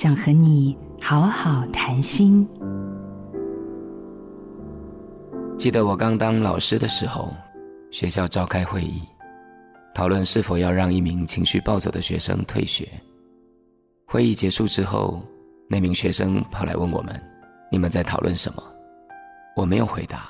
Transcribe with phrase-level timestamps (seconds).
[0.00, 2.48] 想和你好好谈心。
[5.58, 7.34] 记得我刚当老师的时候，
[7.90, 9.02] 学校召开会议，
[9.92, 12.88] 讨论是否要让一名情绪暴走的学生退学。
[14.06, 15.20] 会议结束之后，
[15.68, 17.20] 那名学生跑来问我们
[17.68, 18.62] ：“你们在讨论什么？”
[19.56, 20.28] 我没有回答，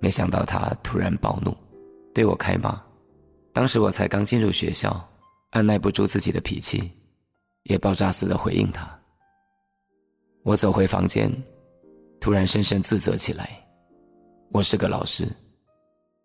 [0.00, 1.54] 没想到他突然暴怒，
[2.14, 2.80] 对我开骂。
[3.52, 5.06] 当时我才刚进入学校，
[5.50, 6.90] 按耐不住自己的脾气，
[7.64, 8.88] 也爆炸似的回应他。
[10.44, 11.32] 我走回房间，
[12.20, 13.48] 突然深深自责起来。
[14.50, 15.24] 我是个老师，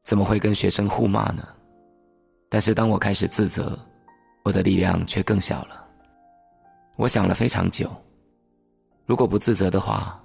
[0.05, 1.47] 怎么会跟学生互骂呢？
[2.49, 3.77] 但是当我开始自责，
[4.43, 5.87] 我的力量却更小了。
[6.95, 7.91] 我想了非常久，
[9.05, 10.19] 如果不自责的话，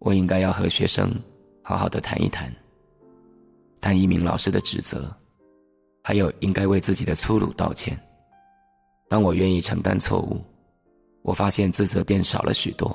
[0.00, 1.10] 我应该要和学生
[1.64, 2.54] 好好的谈一谈，
[3.80, 5.10] 谈一名老师的指责。
[6.02, 7.98] 还有应该为自己的粗鲁道歉。
[9.08, 10.42] 当我愿意承担错误，
[11.22, 12.94] 我发现自责变少了许多，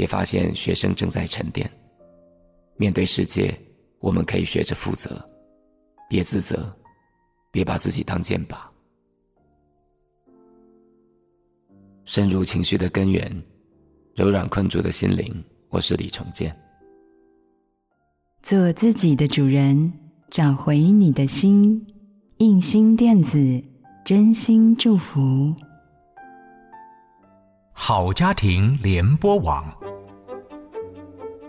[0.00, 1.70] 也发现学生正在沉淀。
[2.78, 3.54] 面对世界，
[3.98, 5.22] 我们可以学着负责，
[6.08, 6.74] 别自责，
[7.50, 8.56] 别把自己当箭靶。
[12.06, 13.30] 深入情绪的根源，
[14.16, 15.44] 柔软困住的心灵。
[15.68, 16.56] 我是李崇建。
[18.42, 19.92] 做自己的主人，
[20.30, 21.86] 找回你的心。
[22.38, 23.62] 印心电子，
[24.02, 25.54] 真心祝福。
[27.74, 29.64] 好家庭联播网，